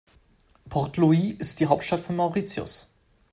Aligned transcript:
Port 0.67 0.97
Louis 0.97 1.35
ist 1.37 1.59
die 1.59 1.67
Hauptstadt 1.67 1.99
von 1.99 2.15
Mauritius. 2.15 2.87